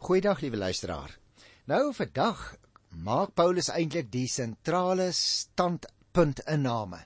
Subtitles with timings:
[0.00, 1.12] Goeiedag liewe luisteraar.
[1.68, 2.38] Nou vandag
[3.04, 7.02] maak Paulus eintlik die sentrale standpunt inname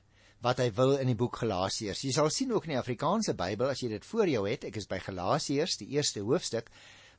[0.47, 2.05] wat hy wil in die boek Galasiërs.
[2.07, 4.79] Jy sal sien ook in die Afrikaanse Bybel as jy dit voor jou het, ek
[4.79, 6.71] is by Galasiërs, die eerste hoofstuk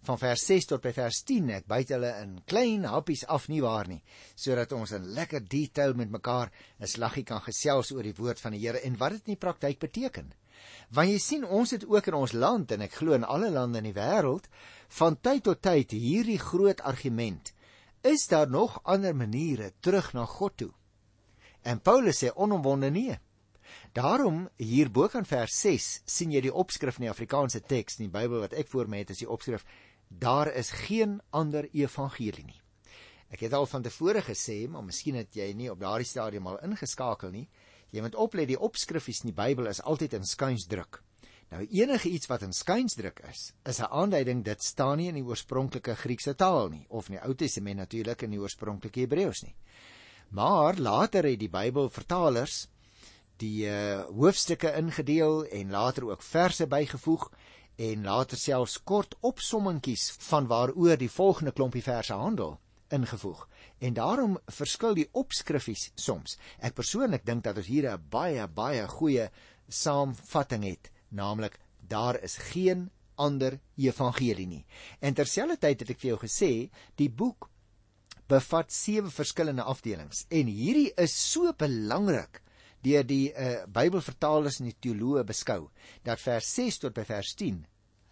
[0.07, 1.51] van vers 6 tot by vers 10.
[1.59, 3.99] Ek byt hulle in klein happies af nie waar nie,
[4.31, 8.55] sodat ons in lekker detail met mekaar 'n slaggie kan gesels oor die woord van
[8.55, 10.31] die Here en wat dit in die praktyk beteken.
[10.95, 13.81] Want jy sien ons het ook in ons land en ek glo in alle lande
[13.81, 14.47] in die wêreld
[14.99, 17.53] van tyd tot tyd hierdie groot argument.
[18.05, 20.71] Is daar nog ander maniere terug na God toe?
[21.65, 23.17] En Paulus sê onomwonde nee.
[23.93, 28.07] Daarom hier bo kan vers 6 sien jy die opskrif in die Afrikaanse teks in
[28.07, 29.65] die Bybel wat ek voor my het is die opskrif
[30.07, 32.61] daar is geen ander evangelie nie.
[33.33, 36.61] Ek het al van tevore gesê, maar miskien het jy nie op daardie stadium al
[36.63, 37.47] ingeskakel nie.
[37.95, 40.99] Jy moet oplet die opskrifies in die Bybel is altyd in skuinsdruk.
[41.53, 45.23] Nou enige iets wat in skuinsdruk is, is 'n aanduiding dit staan nie in die
[45.23, 49.55] oorspronklike Griekse taal nie of in die Ou Testament natuurlik in die oorspronklike Hebreëus nie.
[50.29, 52.67] Maar later het die Bybelvertalers
[53.37, 57.31] die uh, hoofstukke ingedeel en later ook verse bygevoeg
[57.75, 62.59] en later selfs kort opsommingkies van waaroor die volgende klompie verse handel
[62.89, 63.47] ingevoeg.
[63.79, 66.37] En daarom verskil die opskrifies soms.
[66.59, 69.29] Ek persoonlik dink dat ons hier 'n baie baie goeie
[69.67, 74.65] saamvatting het, naamlik daar is geen ander evangelie nie.
[74.99, 77.49] En terselfdertyd het ek vir jou gesê, die boek
[78.27, 82.41] bevat sewe verskillende afdelings en hierdie is so belangrik
[82.85, 85.69] deur die uh, Bybelvertalers en die teoloë beskou
[86.03, 87.65] dat vers 6 tot by vers 10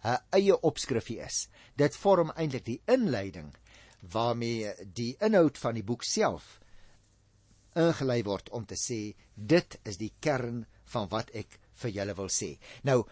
[0.04, 1.48] 'n eie opskrifie is.
[1.76, 3.54] Dit vorm eintlik die inleiding
[4.12, 6.58] waarmee die inhoud van die boek self
[7.74, 9.00] ingelei word om te sê
[9.34, 12.54] dit is die kern van wat ek vir julle wil sê.
[12.86, 13.02] Nou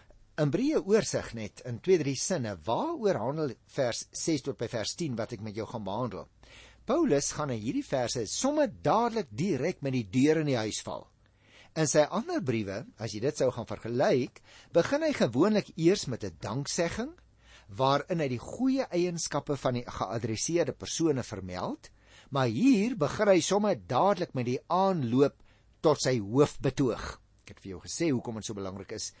[0.41, 4.95] in breë oorsig net in twee drie sinne waaroor handel vers 6 tot by vers
[4.99, 6.27] 10 wat ek met jou gaan behandel.
[6.87, 11.05] Paulus gaan in hierdie verse sommer dadelik direk met die deur in die huis val.
[11.79, 14.41] In sy ander briewe, as jy dit sou gaan vergelyk,
[14.75, 17.13] begin hy gewoonlik eers met 'n danksegging
[17.77, 21.89] waarin hy die goeie eienskappe van die geadresseerde persone vermeld,
[22.33, 25.37] maar hier begin hy sommer dadelik met die aanloop
[25.83, 27.05] tot sy hoofbetoog.
[27.43, 29.11] Ek het vir jou gesê hoekom dit so belangrik is.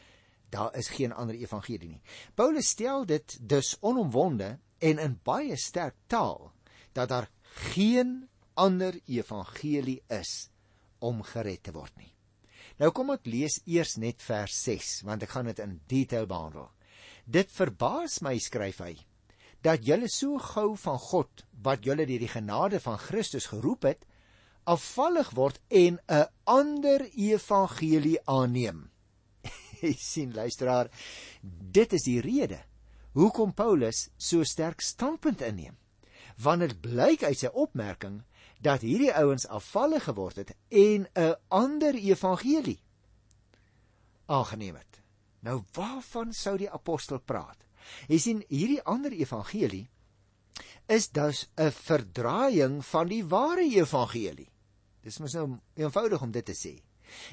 [0.53, 2.01] Daar is geen ander evangelie nie.
[2.37, 6.51] Paulus stel dit dus onomwonde en in baie sterk taal
[6.93, 7.29] dat daar
[7.73, 10.49] geen ander evangelie is
[11.01, 12.11] om gered te word nie.
[12.81, 16.69] Nou kom ek lees eers net vers 6 want ek gaan dit in detail behandel.
[17.25, 18.97] Dit verbaas my, skryf hy,
[19.63, 24.03] dat julle so gou van God wat julle deur die genade van Christus geroep het,
[24.67, 28.89] afvallig word en 'n ander evangelie aanneem.
[29.81, 30.91] Jy sien luisteraar,
[31.71, 32.59] dit is die rede
[33.13, 35.77] hoekom Paulus so sterk standpunt inneem.
[36.41, 38.23] Want dit blyk uit sy opmerking
[38.63, 42.79] dat hierdie ouens afvallig geword het en 'n ander evangelie
[44.25, 45.02] aangeneem het.
[45.43, 47.59] Nou waarvan sou die apostel praat?
[48.07, 49.89] Jy sien hierdie ander evangelie
[50.91, 54.51] is dus 'n verdraaiing van die ware evangelie.
[55.01, 56.81] Dis mos nou eenvoudig om dit te sê.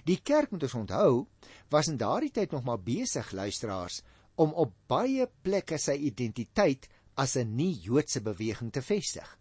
[0.05, 1.27] Die kerk moet ons onthou
[1.71, 4.03] was in daardie tyd nog maar besig luisteraars
[4.35, 9.39] om op baie plekke sy identiteit as 'n nie-Joodse beweging te vestig.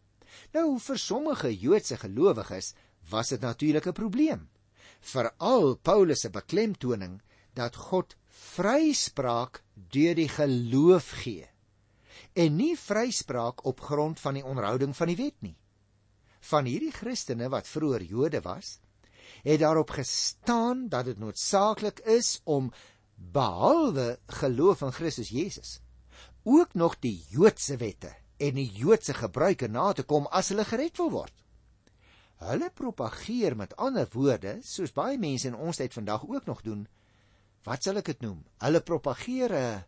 [0.53, 2.74] Nou vir sommige Joodse gelowiges
[3.09, 4.50] was dit natuurlik 'n probleem.
[5.00, 7.22] Veral Paulus se beklemtoning
[7.53, 9.62] dat God vryspraak
[9.94, 11.48] deur die geloof gee
[12.40, 15.56] en nie vryspraak op grond van die onderhouding van die wet nie.
[16.52, 18.78] Van hierdie Christene wat vroeër Jode was,
[19.44, 22.72] het daarop gestaan dat dit noodsaaklik is om
[23.16, 25.80] behalwe geloof in Christus Jesus
[26.44, 30.98] ook nog die Joodse wette en die Joodse gebruike na te kom as hulle gered
[30.98, 31.34] wil word.
[32.40, 36.88] Hulle propageer met ander woorde, soos baie mense in ons tyd vandag ook nog doen,
[37.68, 38.44] wat sal ek dit noem?
[38.64, 39.84] Hulle propageer 'n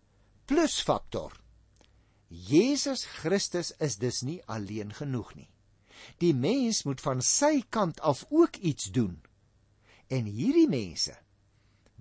[0.46, 1.32] plusfaktor.
[2.28, 5.50] Jesus Christus is dus nie alleen genoeg nie.
[6.20, 9.22] Die mens moet van sy kant af ook iets doen.
[10.08, 11.16] En hierdie mense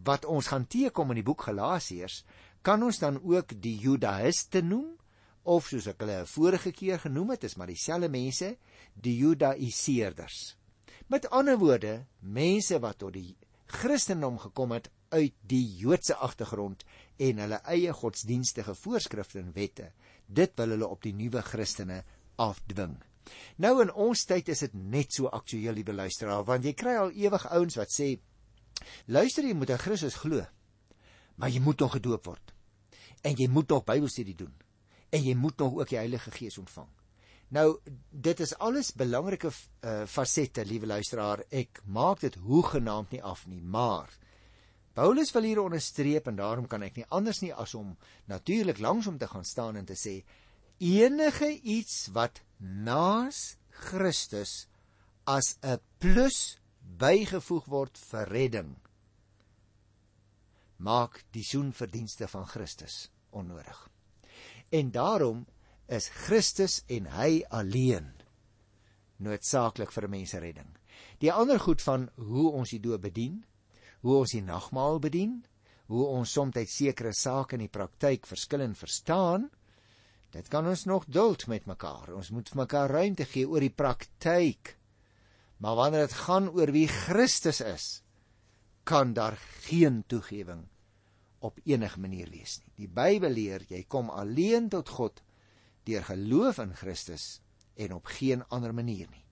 [0.04, 2.24] wat ons gaan teekom in die boek Galasiërs,
[2.62, 4.96] kan ons dan ook die Judaïste noem
[5.42, 8.54] of soos ek hulle vorige keer genoem het, is maar dieselfde mense,
[8.94, 10.56] die Judaïseerders.
[11.08, 13.36] Met ander woorde, mense wat tot die
[13.70, 16.84] Christendom gekom het uit die Joodse agtergrond
[17.20, 19.90] en hulle eie godsdienstige voorskrifte en wette.
[20.26, 22.02] Dit wil hulle op die nuwe Christene
[22.40, 22.96] afdwing.
[23.62, 27.12] Nou in ons tyd is dit net so aktueel, liewe luisteraar, want jy kry al
[27.14, 28.16] ewig ouens wat sê:
[29.06, 30.46] "Luister, jy moet in Christus glo,
[31.36, 32.54] maar jy moet tog gedoop word.
[33.22, 34.54] En jy moet tog Bybelstudie doen.
[35.10, 36.88] en jy moet nog ook die Heilige Gees ontvang.
[37.50, 37.78] Nou
[38.10, 41.42] dit is alles belangrike uh, fasette, liewe luisteraar.
[41.50, 44.12] Ek maak dit hoegenaamd nie af nie, maar
[44.94, 47.96] Paulus wil hier onderstreep en daarom kan ek nie anders nie as om
[48.26, 50.20] natuurlik langs hom te gaan staan en te sê
[50.80, 54.66] enige iets wat naas Christus
[55.26, 56.58] as 'n plus
[56.98, 58.76] bygevoeg word vir redding
[60.80, 63.88] maak die soenverdienste van Christus onnodig.
[64.70, 65.46] En daarom
[65.86, 68.08] is Christus en hy alleen
[69.20, 70.76] noodsaaklik vir 'n mens se redding.
[71.18, 73.44] Die ander goed van hoe ons die doop bedien,
[74.00, 75.40] hoe ons die nagmaal bedien,
[75.90, 79.48] hoe ons soms sekere sake in die praktyk verskillend verstaan,
[80.30, 82.12] dit kan ons nog duld met mekaar.
[82.14, 84.76] Ons moet vir mekaar ruimte gee oor die praktyk.
[85.58, 88.02] Maar wanneer dit gaan oor wie Christus is,
[88.84, 89.36] kan daar
[89.66, 90.68] geen toegewing
[91.40, 92.72] op enige manier wees nie.
[92.84, 95.20] Die Bybel leer jy kom alleen tot God
[95.88, 97.40] deur geloof in Christus
[97.80, 99.24] en op geen ander manier nie.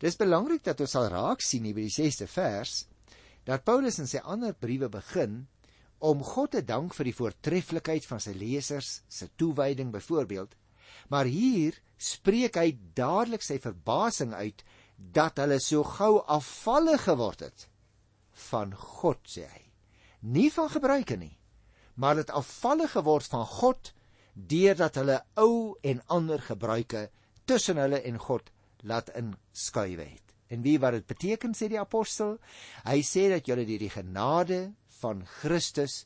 [0.00, 2.82] Dis belangrik dat ons sal raak sien hier by die 6ste vers
[3.46, 5.44] dat Paulus in sy ander briewe begin
[6.04, 10.52] om God te dank vir die voortreffelikheid van sy lesers se toewyding byvoorbeeld,
[11.08, 14.66] maar hier spreek hy dadelik sy verbasing uit
[14.96, 17.68] dat hulle so gou afvallig geword het
[18.50, 19.64] van God sê hy.
[20.26, 21.36] Nie van gebruike nie
[21.96, 23.92] maar dit afvallig geword van God
[24.32, 27.08] deurdat hulle ou en ander gebruike
[27.44, 28.50] tussen hulle en God
[28.84, 32.36] laat inskuif het en wie wat dit beteken sê die apostel
[32.84, 34.60] hy sê dat julle deur die genade
[35.00, 36.04] van Christus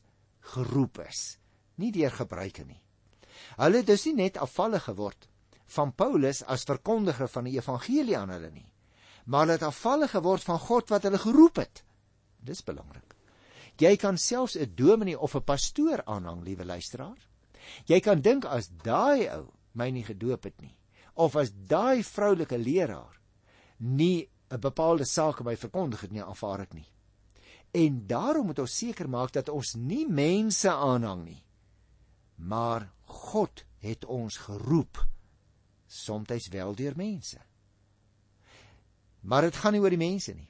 [0.53, 1.37] geroep is
[1.81, 2.81] nie deur gebruike nie.
[3.57, 5.29] Hulle het dus nie net afvallig geword
[5.71, 8.67] van Paulus as verkondiger van die evangelie aan hulle nie
[9.25, 11.83] maar hulle het afvallig geword van God wat hulle geroep het.
[12.41, 13.15] Dis belangrik.
[13.77, 17.17] Jy kan selfs 'n dominee of 'n pastoor aanhang liewe luisteraar.
[17.85, 20.75] Jy kan dink as daai ou my nie gedoop het nie
[21.13, 23.20] of as daai vroulike leraar
[23.81, 26.87] nie 'n bepaalde saak by verkondig het nie aanvaar ek nie
[27.71, 31.43] en daarom moet ons seker maak dat ons nie mense aanhang nie
[32.35, 35.07] maar God het ons geroep
[35.87, 37.39] soms wel deur mense
[39.21, 40.49] Maar dit gaan nie oor die mense nie.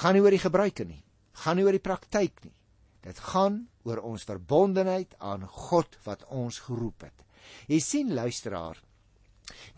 [0.00, 1.02] Gaan nie oor die gebruike nie.
[1.42, 2.54] Gaan nie oor die praktyk nie.
[3.06, 7.22] Dit gaan oor ons verbondenheid aan God wat ons geroep het.
[7.70, 8.80] Jy sien luisteraar,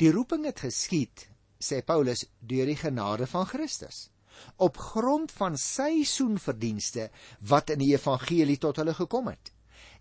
[0.01, 1.27] die roeping het geskied,
[1.59, 4.09] sê Paulus, deur die genade van Christus
[4.57, 7.09] op grond van sy soenverdienste
[7.51, 9.53] wat in die evangelie tot hulle gekom het.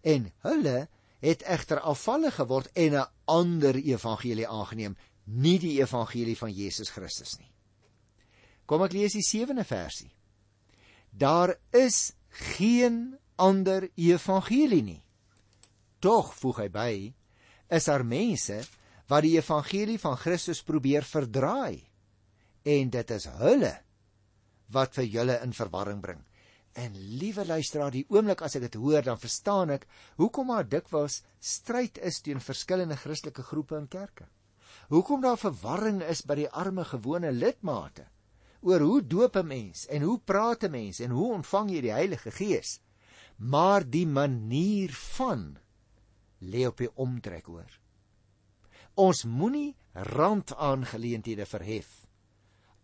[0.05, 0.87] En hulle
[1.23, 7.37] het egter afvallig geword en 'n ander evangelie aangeneem, nie die evangelie van Jesus Christus
[7.39, 7.51] nie.
[8.65, 10.11] Kom ek lees die 7de versie.
[11.09, 15.03] Daar is geen ander evangelie nie.
[15.99, 17.13] Tog voeg hy by,
[17.69, 18.61] is daar mense
[19.07, 21.83] wat die evangelie van Christus probeer verdraai
[22.67, 23.73] en dit is hulle
[24.75, 26.23] wat vir julle in verwarring bring.
[26.77, 29.87] En liewe luisteraar, die oomblik as ek dit hoor, dan verstaan ek
[30.19, 34.27] hoekom daar dikwels stryd is teen verskillende Christelike groepe en kerke.
[34.91, 38.05] Hoekom daar verwarring is by die arme gewone lidmate
[38.67, 41.93] oor hoe doop 'n mens en hoe praat 'n mens en hoe ontvang jy die
[41.93, 42.79] Heilige Gees.
[43.37, 45.57] Maar die manier van
[46.41, 47.69] lê op die omtrek hoor.
[48.97, 51.93] Ons moenie randaangeleenthede verhef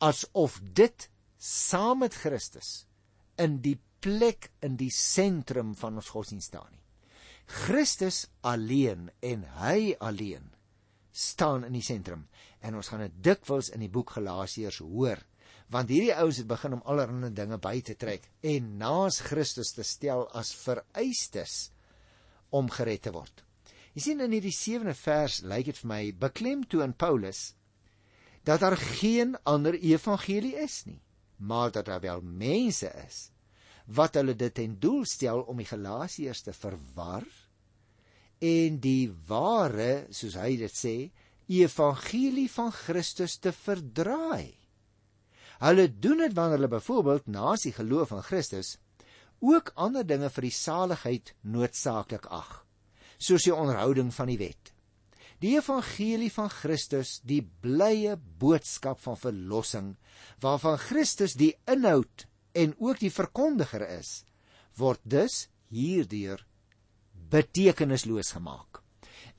[0.04, 1.08] asof dit
[1.40, 2.84] saam met Christus
[3.42, 6.82] in die plek in die sentrum van ons godsdienst staan nie.
[7.66, 10.52] Christus alleen en hy alleen
[11.14, 12.28] staan in die sentrum
[12.62, 15.22] en ons gaan dit dikwels in die boek Galasiërs hoor
[15.74, 19.86] want hierdie ouens het begin om allerlei dinge by te trek en naas Christus te
[19.88, 21.72] stel as vereistes
[22.54, 23.44] om gered te word.
[23.94, 27.54] Jy sien in hierdie 7de vers lyk dit vir my beklemtoon Paulus
[28.44, 31.00] dat daar geen ander evangelie is nie,
[31.38, 33.30] maar dat daar wel mense is
[33.86, 37.26] wat hulle dit ten doel stel om die Galasiërs te verwar
[38.44, 40.96] en die ware, soos hy dit sê,
[41.48, 44.56] evangelie van Christus te verdraai.
[45.64, 48.78] Hulle doen dit wanneer hulle byvoorbeeld na die geloof in Christus
[49.44, 52.63] ook ander dinge vir die saligheid noodsaaklik ag,
[53.24, 54.72] soos die onderhouding van die wet.
[55.44, 59.90] Die evangelie van Christus, die blye boodskap van verlossing
[60.44, 64.22] waarvan Christus die inhoud en ook die verkondiger is,
[64.78, 66.46] word dus hierdeur
[67.34, 68.80] betekenisloos gemaak.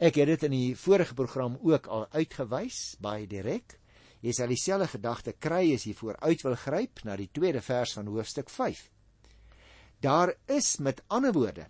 [0.02, 3.78] Ek het dit in die vorige program ook al uitgewys baie direk
[4.24, 8.06] Jy sal dieselfde gedagte kry as jy vooruit wil gryp na die tweede vers van
[8.08, 8.78] hoofstuk 5.
[10.00, 11.66] Daar is met ander woorde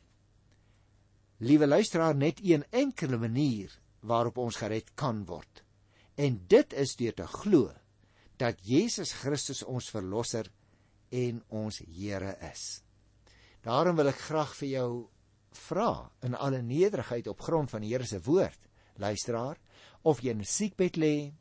[1.38, 5.64] liewe luisteraar, net een enkele manier waarop ons gered kan word.
[6.14, 7.72] En dit is deur te glo
[8.36, 10.50] dat Jesus Christus ons verlosser
[11.14, 12.82] en ons Here is.
[13.64, 14.88] Daarom wil ek graag vir jou
[15.54, 18.58] vra in alle nederigheid op grond van die Here se woord,
[19.00, 19.58] luisteraar,
[20.02, 21.32] of jy in 'n siekbed lê,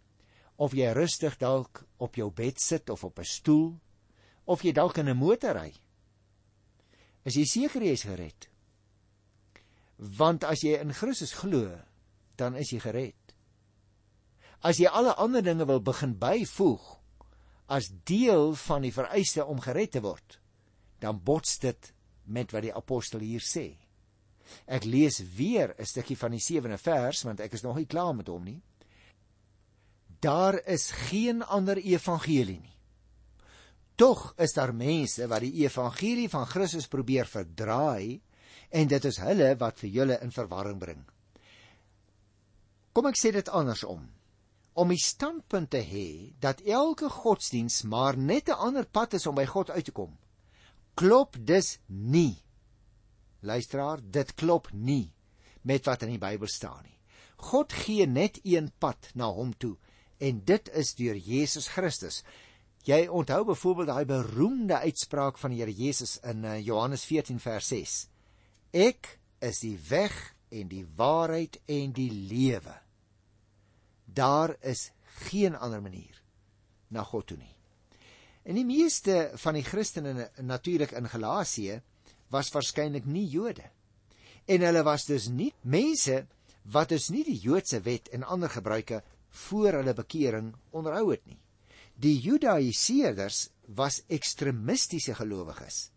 [0.58, 3.80] of jy rustig dalk op jou bed sit of op 'n stoel,
[4.46, 5.74] of jy dalk in 'n motor ry.
[7.26, 8.53] Is jy seker jy is gered?
[10.04, 11.70] Want as jy in Christus glo,
[12.36, 13.36] dan is jy gered.
[14.64, 16.84] As jy alle ander dinge wil begin byvoeg
[17.72, 20.40] as deel van die vereiste om gered te word,
[21.00, 21.94] dan bots dit
[22.28, 23.74] met wat die apostel hier sê.
[24.68, 28.14] Ek lees weer 'n stukkie van die 7de vers want ek is nog nie klaar
[28.16, 28.62] met hom nie.
[30.20, 32.78] Daar is geen ander evangelie nie.
[33.96, 38.22] Tog is daar mense wat die evangelie van Christus probeer verdraai
[38.74, 41.04] en dit is hulle wat vir julle in verwarring bring.
[42.94, 44.06] Kom ek sê dit andersom.
[44.74, 49.36] Om die standpunt te hê dat elke godsdiens maar net 'n ander pad is om
[49.36, 50.18] by God uit te kom.
[50.96, 52.42] Klop dus nie.
[53.42, 55.14] Luisteraar, dit klop nie
[55.62, 57.00] met wat in die Bybel staan nie.
[57.38, 59.78] God gee net een pad na hom toe
[60.20, 62.24] en dit is deur Jesus Christus.
[62.84, 67.68] Jy onthou byvoorbeeld daai beroemde uitspraak van die Here Jesus in eh, Johannes 14 vers
[67.68, 68.13] 6.
[68.74, 70.14] Ek is die weg
[70.50, 72.74] en die waarheid en die lewe.
[74.06, 74.90] Daar is
[75.30, 76.18] geen ander manier
[76.90, 77.54] na God toe nie.
[78.44, 81.78] En die meeste van die Christene natuurlik in Galasië
[82.34, 83.70] was waarskynlik nie Jode.
[84.50, 86.24] En hulle was dus nie mense
[86.74, 89.04] wat dus nie die Joodse wet en ander gebruike
[89.46, 91.38] voor hulle bekering onderhou het nie.
[91.94, 95.92] Die Judaiseerders was ekstremistiese gelowiges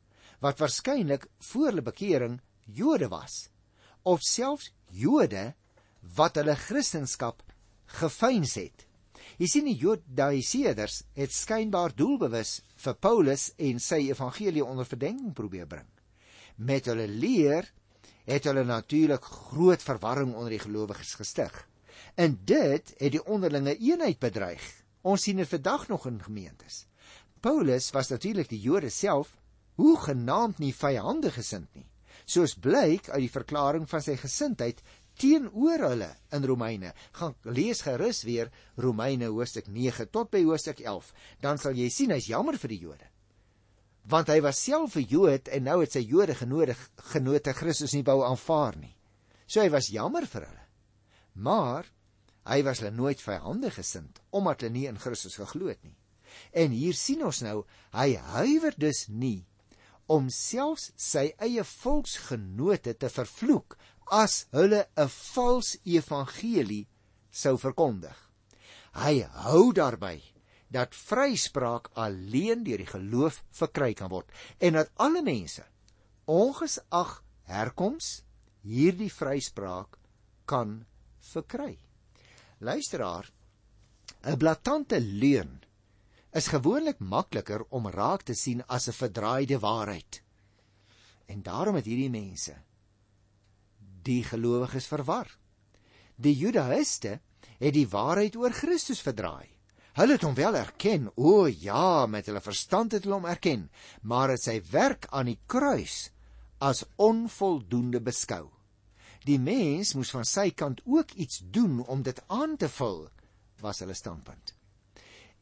[0.45, 3.49] wat waarskynlik voor hulle bekering Jode was
[4.02, 5.54] of selfs Jode
[6.16, 7.38] wat hulle Christendom
[7.99, 8.87] gefeins het.
[9.38, 15.66] Jy sien die Jodaiseerders het skynbaar doelbewus vir Paulus en sy evangelie onder verdenking probeer
[15.66, 15.88] bring.
[16.56, 17.68] Met hulle leer
[18.26, 21.52] het hulle natuurlik groot verwarring onder die gelowiges gestig.
[22.14, 24.62] En dit het die onderlinge eenheid bedreig.
[25.06, 26.87] Ons sien dit vandag nog in gemeentes.
[27.40, 29.37] Paulus was natuurlik die Jode self
[29.76, 31.87] hoe genaamd nie vyandig gesind nie.
[32.26, 34.83] Soos blyk uit die verklaring van sy gesindheid
[35.16, 36.92] teenoor hulle in Romeine.
[37.16, 38.50] Gaan lees gerus weer
[38.83, 41.12] Romeine hoofstuk 9 tot by hoofstuk 11,
[41.45, 43.11] dan sal jy sien hy's jammer vir die Jode.
[44.06, 46.78] Want hy was self 'n Jood en nou het sy Jode genodig
[47.12, 48.95] genote Christus nie wou aanvaar nie.
[49.47, 50.66] So hy was jammer vir hulle.
[51.35, 51.87] Maar
[52.47, 55.97] hy was hulle nooit vyandig gesind omdat hulle nie in Christus geglo het nie.
[56.52, 59.47] En hier sien ons nou, hy huiwer dus nie
[60.06, 63.76] om selfs sy eie volksgenote te vervloek
[64.14, 66.86] as hulle 'n vals evangelie
[67.30, 68.16] sou verkondig.
[68.94, 70.22] Hy hou daarby
[70.70, 75.64] dat vryspraak alleen deur die geloof verkry kan word en dat alle mense
[76.26, 78.22] ongeag herkoms
[78.62, 79.98] hierdie vryspraak
[80.46, 80.86] kan
[81.20, 81.78] verkry.
[82.58, 83.30] Luisteraar,
[84.25, 85.65] 'n blaatante leuen
[86.37, 90.23] is gewoonlik makliker om raak te sien as 'n verdraaide waarheid.
[91.26, 92.55] En daarom het hierdie mense
[94.02, 95.26] die gelowiges verwar.
[96.16, 97.21] Die Judaïste
[97.59, 99.49] het die waarheid oor Christus verdraai.
[99.97, 103.71] Hulle het hom wel erken, o ja, met hulle verstand het hulle hom erken,
[104.02, 106.11] maar dit sy werk aan die kruis
[106.59, 108.50] as onvoldoende beskou.
[109.25, 113.09] Die mens moes van sy kant ook iets doen om dit aan te vul,
[113.61, 114.55] was hulle standpunt.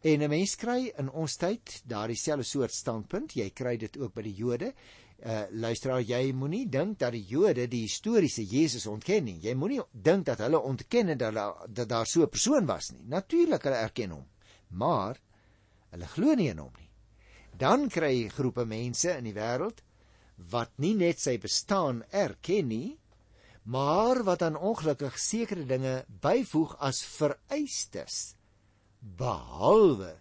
[0.05, 4.13] En 'n mens kry in ons tyd daardie selfde soort standpunt, jy kry dit ook
[4.15, 4.75] by die Jode
[5.25, 9.39] uh, luisteraar jy moenie dink dat die Jode die historiese Jesus ontken nie.
[9.41, 13.05] Jy moenie dink dat hulle ontken dat hulle dat daar so 'n persoon was nie.
[13.09, 14.27] Natuurlik hulle erken hom,
[14.69, 15.17] maar
[15.91, 16.91] hulle glo nie in hom nie.
[17.57, 19.81] Dan kry groepe mense in die wêreld
[20.37, 22.99] wat nie net sy bestaan erken nie,
[23.63, 28.35] maar wat dan ongelukkig sekere dinge byvoeg as vereistes
[29.05, 30.15] behalwe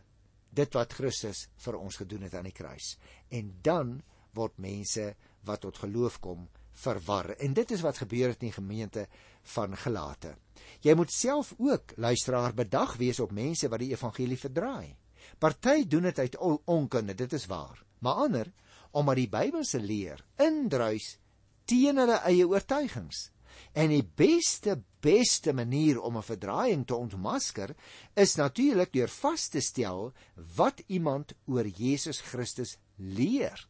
[0.53, 2.95] dit wat Christus vir ons gedoen het aan die kruis.
[3.33, 4.01] En dan
[4.37, 5.13] word mense
[5.47, 6.47] wat tot geloof kom
[6.83, 7.33] verwar.
[7.37, 9.07] En dit is wat gebeur het in die gemeente
[9.55, 10.35] van Galate.
[10.81, 14.95] Jy moet self ook luisteraar bedag wees op mense wat die evangelie verdraai.
[15.39, 17.83] Party doen dit uit onkunde, dit is waar.
[17.99, 18.51] Maar ander
[18.91, 21.15] omdat die Bybelse leer indruis
[21.65, 23.29] teen hulle eie oortuigings.
[23.73, 27.75] En die beste beste manier om 'n verdraaiing te ontmasker
[28.15, 30.13] is natuurlik deur vas te stel
[30.55, 33.67] wat iemand oor Jesus Christus leer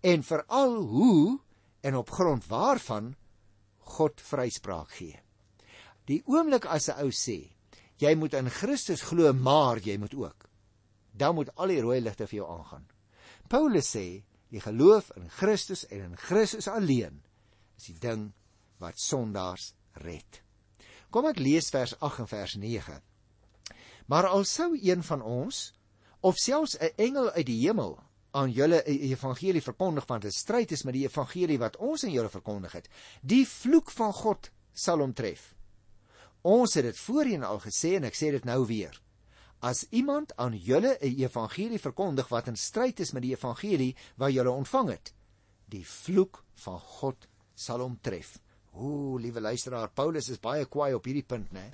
[0.00, 1.38] en veral hoe
[1.80, 3.14] en op grond waarvan
[3.78, 5.20] God vryspraak gee.
[6.06, 7.50] Die oomblik as 'n ou sê,
[7.98, 10.48] jy moet in Christus glo, maar jy moet ook,
[11.12, 12.86] dan moet al die rooi ligte vir jou aangaan.
[13.48, 17.22] Paulus sê, die geloof in Christus en in Christus alleen
[17.76, 18.32] is die ding
[18.78, 20.45] wat sondaars red.
[21.16, 22.94] Kom ek lees vers 8 en vers 9.
[24.12, 25.60] Maar al sou een van ons
[26.20, 27.96] of selfs 'n engel uit die hemel
[28.32, 32.12] aan julle 'n evangelie verkondig want dit stryd is met die evangelie wat ons aan
[32.12, 32.88] julle verkondig het,
[33.22, 35.56] die vloek van God sal hom tref.
[36.42, 39.02] Ons het dit voorheen al gesê en ek sê dit nou weer.
[39.60, 44.32] As iemand aan julle 'n evangelie verkondig wat in stryd is met die evangelie wat
[44.32, 45.14] julle ontvang het,
[45.64, 48.38] die vloek van God sal hom tref.
[48.76, 51.70] Ooh, liewe luisteraar, Paulus is baie kwaai op hierdie punt, né?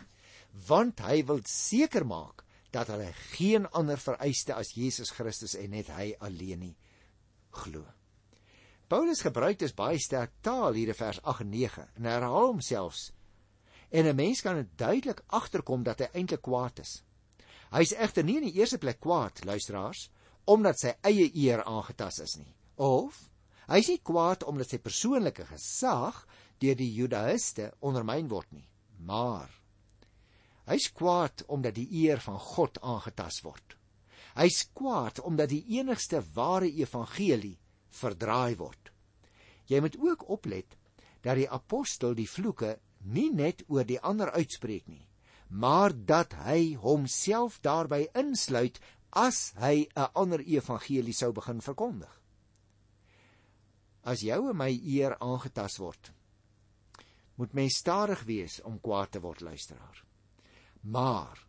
[0.68, 5.90] Want hy wil seker maak dat hulle geen ander vereiste as Jesus Christus en net
[5.92, 6.76] hy alleen nie
[7.52, 7.84] glo.
[8.88, 13.10] Paulus gebruik dus baie sterk taal hier in vers 8 en 9 en herhaal homself.
[13.90, 17.02] En 'n mens kan duidelik agterkom dat hy eintlik kwaad is.
[17.72, 20.10] Hy is egter nie in die eerste plek kwaad, luisteraars,
[20.44, 22.54] omdat sy eie eer aangetas is nie.
[22.76, 23.30] Of
[23.68, 26.26] hy is nie kwaad omdat sy persoonlike gesag
[26.62, 28.68] deur die Judaïste ondermyn word nie,
[29.02, 29.50] maar
[30.70, 33.76] hy's kwaad omdat die eer van God aangetast word.
[34.38, 37.58] Hy's kwaad omdat die enigste ware evangelie
[37.92, 38.92] verdraai word.
[39.68, 40.78] Jy moet ook oplet
[41.22, 45.04] dat die apostel die vloeke nie net oor die ander uitspreek nie,
[45.48, 48.80] maar dat hy homself daarbey insluit
[49.12, 52.20] as hy 'n ander evangelie sou begin verkondig.
[54.04, 56.12] As jou en my eer aangetast word,
[57.42, 60.04] moet mens stadig wees om kwaad te word luisteraar.
[60.86, 61.42] Maar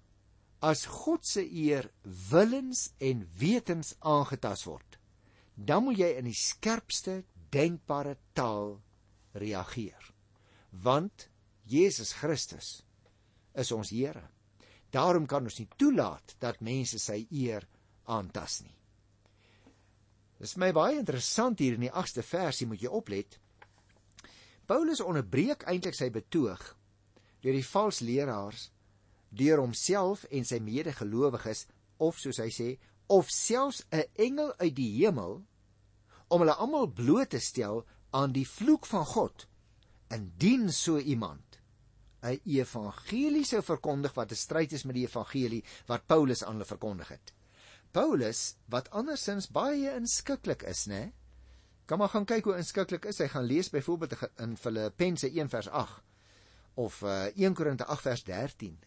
[0.66, 1.90] as God se eer
[2.30, 4.98] willens en wetens aangetas word,
[5.54, 7.22] dan moet jy in die skerpste
[7.54, 8.80] denkbare taal
[9.38, 10.10] reageer.
[10.84, 11.28] Want
[11.70, 12.80] Jesus Christus
[13.54, 14.24] is ons Here.
[14.94, 17.66] Daarom kan ons nie toelaat dat mense sy eer
[18.10, 18.76] aantas nie.
[20.38, 23.38] Dit is my baie interessant hier in die 8ste versie moet jy oplet.
[24.66, 26.62] Paulus onderbreek eintlik sy betoog
[27.44, 28.70] deur die valse leraars
[29.36, 31.66] deur homself en sy medegelowiges
[32.04, 32.70] of soos hy sê
[33.12, 35.42] of selfs 'n engel uit die hemel
[36.30, 39.48] om hulle almal bloot te stel aan die vloek van God
[40.16, 41.60] indien so iemand
[42.24, 46.66] 'n evangelie sou verkondig wat 'n stryd is met die evangelie wat Paulus aan hulle
[46.66, 47.34] verkondig het.
[47.92, 51.12] Paulus wat andersins baie inskikkelik is, né?
[51.86, 53.20] Kan maar gaan kyk hoe inskikkelik is.
[53.20, 56.02] Hy gaan lees byvoorbeeld in Filippense 1 vers 8
[56.74, 58.80] of uh, 1 Korinte 8 vers 13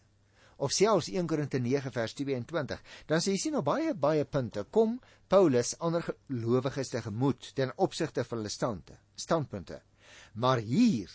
[0.56, 4.64] of selfs 1 Korinte 9 vers 22 dan sê jy sien nou baie baie punte
[4.72, 4.96] kom
[5.28, 9.80] Paulus ander gelowiges tegemoet ten opsigte van hulle stande standpunte.
[10.34, 11.12] Maar hier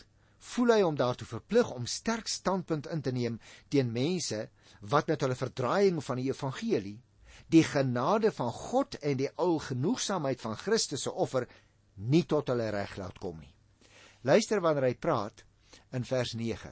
[0.52, 3.40] voel hy hom daartoe verplig om sterk standpunt in te neem
[3.70, 4.46] teen mense
[4.94, 7.00] wat met hulle verdraaiing van die evangelie
[7.52, 11.48] die genade van God en die algenoegsaamheid van Christus se offer
[11.96, 13.54] nie tot hulle reg laat kom nie.
[14.24, 15.44] Luister wanneer hy praat
[15.96, 16.72] in vers 9.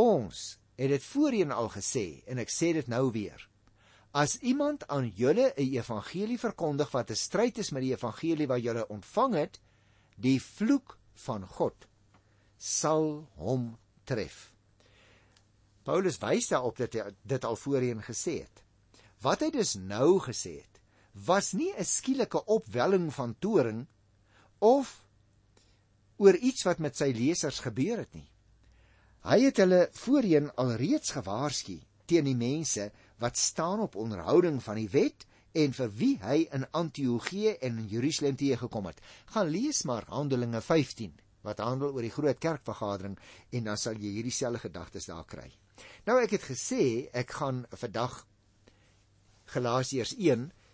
[0.00, 3.48] Ons het dit voorheen al gesê en ek sê dit nou weer.
[4.12, 8.62] As iemand aan julle 'n evangelie verkondig wat 'n stryd is met die evangelie wat
[8.62, 9.60] julle ontvang het,
[10.16, 11.86] die vloek van God
[12.58, 14.52] sal hom tref.
[15.84, 18.64] Paulus wys daarop dat hy dit al voorheen gesê het.
[19.22, 20.79] Wat hy dus nou gesê het,
[21.12, 23.86] was nie 'n skielike opwelling van toring
[24.58, 25.04] of
[26.16, 28.28] oor iets wat met sy lesers gebeur het nie.
[29.24, 34.88] Hy het hulle voorheen alreeds gewaarsku teen die mense wat staan op onderhouding van die
[34.88, 39.00] wet en vir wie hy in Antiochië en in Jerusalem teëgekom het.
[39.34, 43.16] Gaan lees maar Handelinge 15 wat handel oor die groot kerkvergadering
[43.50, 45.48] en dan sal jy hierdie selfde gedagtes daar kry.
[46.04, 48.26] Nou ek het gesê ek gaan vandag
[49.50, 50.14] Galasiërs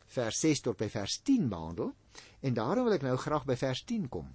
[0.07, 1.95] vers 6 tot by vers 10 behandel
[2.41, 4.35] en daarom wil ek nou graag by vers 10 kom.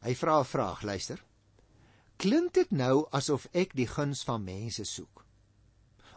[0.00, 1.20] Hy vra 'n vraag, luister.
[2.16, 5.24] Klink dit nou asof ek die guns van mense soek?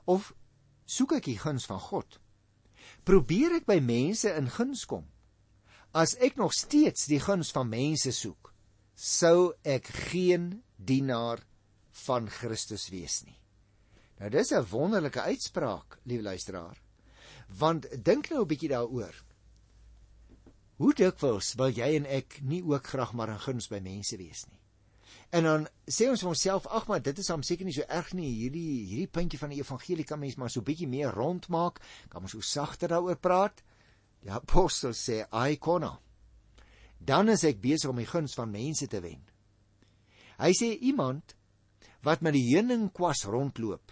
[0.06, 0.34] Of
[0.86, 2.20] soek ek die guns van God?
[3.04, 5.08] Probeer ek by mense in guns kom?
[5.94, 8.54] As ek nog steeds die guns van mense soek,
[8.96, 11.40] sou ek geen dienaar
[12.06, 13.40] van Christus wees nie.
[14.20, 16.83] Nou dis 'n wonderlike uitspraak, liewe luisteraar.
[17.60, 19.16] Want dink nou 'n bietjie daaroor.
[20.82, 24.46] Hoe dikwels wil jy en ek nie ook graag maar in guns by mense wees
[24.50, 24.60] nie.
[25.34, 28.14] En dan sê ons vir onsself, ag maar dit is hom seker nie so erg
[28.14, 28.30] nie.
[28.30, 31.82] Hierdie hierdie puntjie van die evangelie kan mens maar so bietjie meer rondmaak.
[32.10, 33.64] Kan ons so sagter daaroor praat?
[34.22, 36.00] Die apostel sê, "Ai konna."
[37.00, 39.24] Dan is ek besig om die guns van mense te wen.
[40.40, 41.36] Hy sê iemand
[42.04, 43.92] wat met die heuningkwas rondloop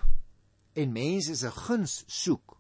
[0.74, 2.58] en mense se guns soek,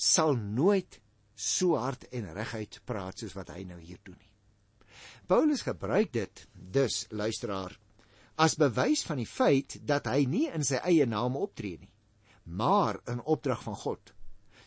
[0.00, 1.00] sal nooit
[1.36, 4.28] so hard en reguit praat soos wat hy nou hier doen nie.
[5.28, 7.76] Paulus gebruik dit dus luisteraar
[8.40, 11.92] as bewys van die feit dat hy nie in sy eie naam optree nie,
[12.56, 14.14] maar in opdrag van God.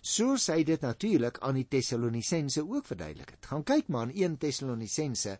[0.03, 3.49] Soos hy dit natuurlik aan die Tessalonisense ook verduidelik het.
[3.49, 5.37] Gaan kyk maar in 1 Tessalonisense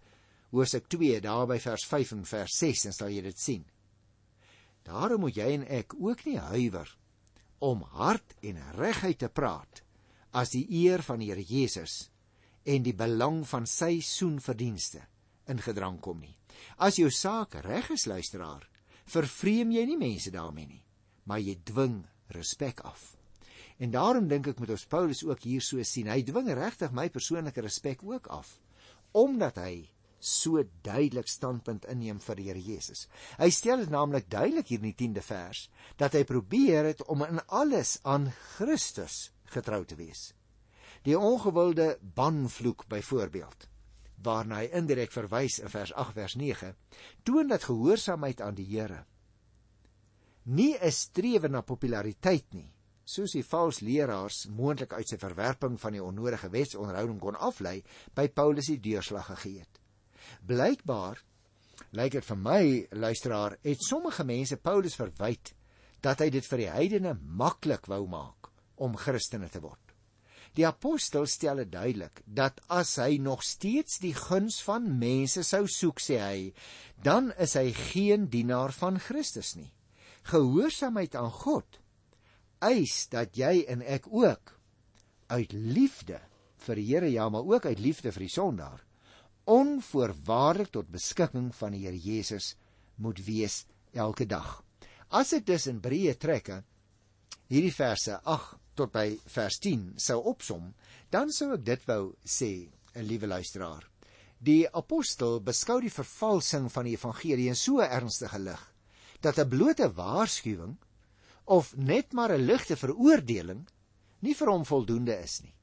[0.54, 3.64] hoofstuk 2 daar by vers 5 en vers 6 en sal jy dit sien.
[4.88, 6.90] Daarom moet jy en ek ook nie huiwer
[7.64, 9.83] om hard en reguit te praat
[10.34, 12.10] as die eer van die Here Jesus
[12.66, 15.04] en die belang van sy soenverdienste
[15.52, 16.36] in gedrang kom nie.
[16.80, 18.64] As jou saak reg is, luisteraar,
[19.06, 20.84] vervreem jy nie mense daarmee nie,
[21.28, 22.00] maar jy dwing
[22.34, 23.14] respek af.
[23.84, 26.08] En daarom dink ek moet ons Paulus ook hier so sien.
[26.08, 28.60] Hy dwing regtig my persoonlike respek ook af
[29.14, 29.84] omdat hy
[30.24, 33.04] so duidelik standpunt inneem vir die Here Jesus.
[33.38, 35.68] Hy stel dit naamlik duidelik hier in die 10de vers
[36.00, 40.32] dat hy probeer het om in alles aan Christus getrou te wees.
[41.04, 43.68] Die ongewilde banvloek byvoorbeeld
[44.24, 46.72] waarna hy indirek verwys in vers 8 vers 9
[47.28, 49.04] toon dat gehoorsaamheid aan die Here
[50.44, 52.72] nie 'n strewe na populariteit nie
[53.04, 57.84] soos die valse leraars moontlik uit sy verwerping van die onnodige wetsonderhouding kon aflei
[58.16, 59.80] by Paulus die deurslag gegee het
[60.48, 61.20] blykbaar
[61.92, 65.54] lyk dit vir my luisteraar het sommige mense Paulus verwyd
[66.02, 67.14] dat hy dit vir die heidene
[67.44, 68.53] maklik wou maak
[68.84, 69.94] om Christene te word
[70.54, 75.66] Die apostel stel dit duidelik dat as hy nog steeds die guns van mense sou
[75.66, 76.42] soek, sê hy,
[77.02, 79.72] dan is hy geen dienaar van Christus nie.
[80.30, 81.80] Gehoorsaamheid aan God
[82.64, 84.54] eis dat jy en ek ook
[85.34, 86.22] uit liefde
[86.64, 88.86] vir die Here, ja, maar ook uit liefde vir die sondaar,
[89.50, 92.54] onvoorwaardelik tot beskikking van die Here Jesus
[93.02, 94.62] moet wees elke dag.
[95.10, 96.62] As dit dus in breë trekke
[97.54, 98.18] hierdie verse
[98.74, 100.72] tot by vers 10 sou opsom,
[101.14, 103.86] dan sou ek dit wou sê, 'n liewe luisteraar.
[104.42, 108.64] Die apostel beskou die vervalsing van die evangelie in so 'n ernstige lig
[109.22, 110.78] dat 'n blote waarskuwing
[111.46, 113.68] of net maar 'n ligte veroordeling
[114.20, 115.56] nie vir hom voldoende is nie.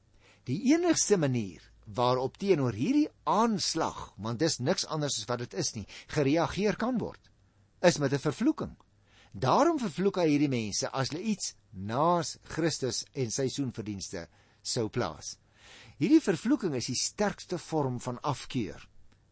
[0.45, 5.75] Die enigste manier waarop teenoor hierdie aanslag, want dis niks anders as wat dit is
[5.75, 7.29] nie, gereageer kan word,
[7.81, 8.75] is met 'n vervloeking.
[9.33, 14.27] Daarom vervloek hy hierdie mense as hulle iets naas Christus en sy soenverdienste
[14.61, 15.37] sou plaas.
[16.01, 18.87] Hierdie vervloeking is die sterkste vorm van afkeur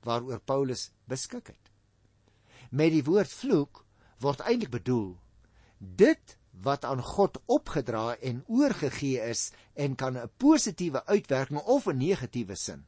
[0.06, 1.72] waaroor Paulus beskik het.
[2.72, 3.84] Met die woord vloek
[4.24, 5.18] word eintlik bedoel
[5.80, 11.98] dit wat aan God opgedra en oorgegee is en kan 'n positiewe uitwerking of 'n
[11.98, 12.86] negatiewe sin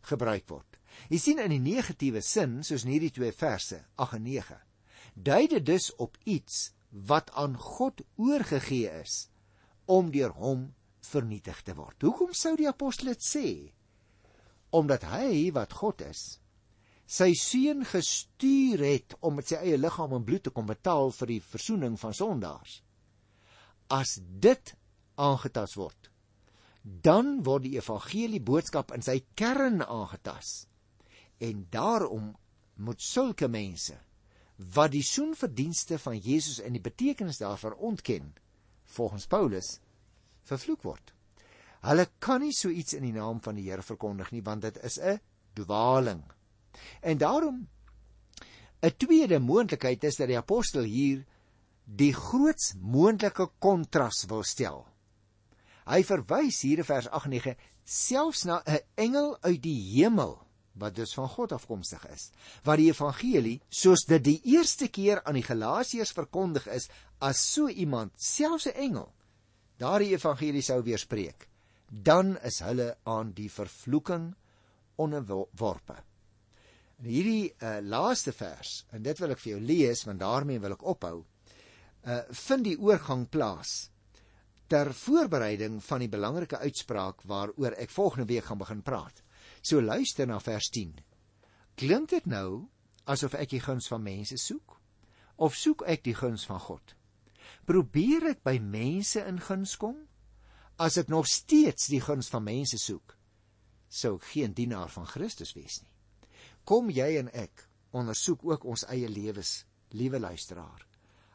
[0.00, 0.78] gebruik word.
[1.08, 4.60] Jy sien in die negatiewe sin soos in hierdie twee verse 8 en 9
[5.16, 6.72] dui dit dus op iets
[7.04, 9.26] wat aan God oorgegee is
[9.84, 10.70] om deur hom
[11.06, 12.00] vernietig te word.
[12.02, 13.48] Hoekom sou die apostel dit sê?
[14.74, 16.22] Omdat hy wat God is,
[17.06, 21.36] sy seun gestuur het om met sy eie liggaam en bloed te kom betaal vir
[21.36, 22.80] die verzoening van sondaars.
[23.92, 24.74] As dit
[25.14, 26.10] aangetas word,
[26.82, 30.66] dan word die evangelie boodskap in sy kern aangetas.
[31.38, 32.32] En daarom
[32.82, 33.94] moet sulke mense
[34.56, 38.32] wat die soenverdienste van Jesus en die betekenis daarvan ontken,
[38.84, 39.78] volgens Paulus
[40.48, 41.12] vervloek word.
[41.86, 44.78] Hulle kan nie so iets in die naam van die Here verkondig nie want dit
[44.82, 45.20] is 'n
[45.54, 46.22] dwaling.
[47.00, 47.68] En daarom
[48.82, 51.24] 'n tweede moontlikheid is dat die apostel hier
[51.84, 54.86] die groots moontlike kontras wil stel.
[55.86, 60.45] Hy verwys hier in vers 8:9 selfs na 'n engel uit die hemel
[60.76, 62.30] wat dus van God afkomstig is,
[62.64, 67.68] wat die evangelie soos dit die eerste keer aan die Galasiërs verkondig is, as so
[67.68, 69.12] iemand, selfs 'n engel,
[69.80, 71.48] daardie evangelie sou weerspreek,
[71.88, 74.34] dan is hulle aan die vervloeking
[74.96, 75.96] onderworpe.
[77.02, 80.72] In hierdie uh, laaste vers, en dit wil ek vir jou lees want daarmee wil
[80.72, 81.18] ek ophou,
[82.06, 83.90] uh, vind die oorgang plaas
[84.66, 89.22] ter voorbereiding van die belangrike uitspraak waaroor ek volgende week gaan begin praat.
[89.66, 90.92] So luister na vers 10.
[91.74, 92.68] Klink dit nou
[93.10, 94.76] asof ek die guns van mense soek
[95.42, 96.94] of soek ek die guns van God?
[97.66, 99.96] Probeer ek by mense in guns kom?
[100.78, 103.16] As ek nog steeds die guns van mense soek,
[103.90, 105.90] sou ek geen dienaar van Christus wees nie.
[106.68, 109.64] Kom jy en ek ondersoek ook ons eie lewens,
[109.98, 110.86] liewe luisteraar.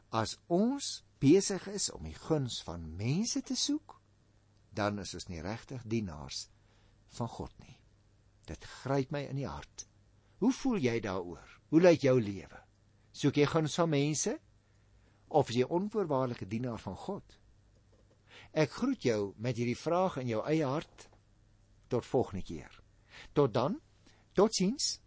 [0.08, 3.98] As ons besig is om die guns van mense te soek,
[4.72, 6.46] dan is ons nie regtig dienaars
[7.18, 7.81] van God nie.
[8.48, 9.86] Dit gryp my in die hart.
[10.42, 11.58] Hoe voel jy daaroor?
[11.70, 12.58] Hoe lyk jou lewe?
[13.12, 14.38] Soek jy guns van mense
[15.32, 17.38] of is jy onvoorwaardelike dienaar van God?
[18.52, 21.06] Ek groet jou met hierdie vraag in jou eie hart
[21.92, 22.80] tot volgende keer.
[23.32, 23.78] Tot dan.
[24.36, 24.98] Totsiens.